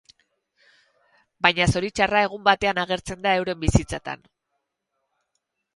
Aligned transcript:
Baina 1.47 1.67
zoritxarra 1.75 2.23
egun 2.29 2.43
batean 2.49 2.83
agertzen 2.85 3.25
da 3.27 3.37
euren 3.43 3.65
bizitzetan. 3.67 4.29